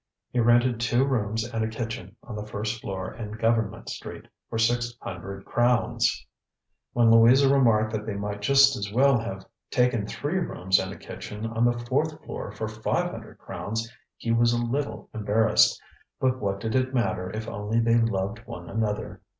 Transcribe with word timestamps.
He 0.31 0.39
rented 0.39 0.79
two 0.79 1.05
rooms 1.05 1.43
and 1.43 1.63
a 1.63 1.67
kitchen 1.69 2.15
on 2.23 2.35
the 2.35 2.47
first 2.47 2.81
floor 2.81 3.13
in 3.13 3.33
Government 3.33 3.87
Street, 3.87 4.27
for 4.49 4.57
six 4.57 4.97
hundred 4.99 5.45
crowns. 5.45 6.25
When 6.93 7.11
Louisa 7.11 7.53
remarked 7.53 7.91
that 7.93 8.07
they 8.07 8.15
might 8.15 8.41
just 8.41 8.75
as 8.75 8.91
well 8.91 9.19
have 9.19 9.45
taken 9.69 10.07
three 10.07 10.39
rooms 10.39 10.79
and 10.79 10.91
a 10.91 10.97
kitchen 10.97 11.45
on 11.45 11.65
the 11.65 11.85
fourth 11.85 12.19
floor 12.25 12.51
for 12.51 12.67
five 12.67 13.11
hundred 13.11 13.37
crowns, 13.37 13.93
he 14.17 14.31
was 14.31 14.53
a 14.53 14.57
little 14.65 15.07
embarrassed; 15.13 15.79
but 16.19 16.39
what 16.39 16.59
did 16.59 16.73
it 16.73 16.95
matter 16.95 17.29
if 17.29 17.47
only 17.47 17.79
they 17.79 17.99
loved 17.99 18.39
one 18.47 18.71
another? 18.71 19.21